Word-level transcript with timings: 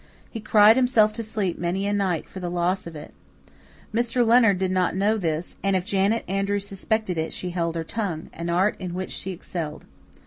He 0.31 0.39
cried 0.39 0.77
himself 0.77 1.13
to 1.13 1.21
sleep 1.21 1.59
many 1.59 1.85
a 1.85 1.93
night 1.93 2.27
for 2.27 2.39
the 2.39 2.49
loss 2.49 2.87
of 2.87 2.95
it. 2.95 3.13
Mr. 3.93 4.25
Leonard 4.25 4.57
did 4.57 4.71
not 4.71 4.95
know 4.95 5.15
this, 5.15 5.57
and 5.61 5.75
if 5.75 5.85
Janet 5.85 6.25
Andrews 6.27 6.65
suspected 6.67 7.19
it 7.19 7.31
she 7.33 7.51
held 7.51 7.75
her 7.75 7.83
tongue 7.83 8.31
an 8.33 8.49
art 8.49 8.75
in 8.79 8.95
which 8.95 9.11
she 9.11 9.29
excelled. 9.29 9.85